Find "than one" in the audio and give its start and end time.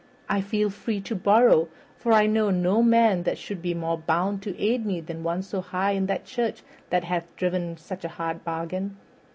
4.99-5.43